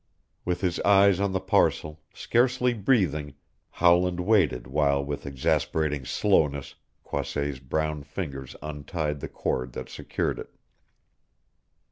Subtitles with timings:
[0.45, 3.35] '"With his eyes on the parcel, scarcely breathing,
[3.69, 10.55] Howland waited while with exasperating slowness Croisset's brown fingers untied the cord that secured it.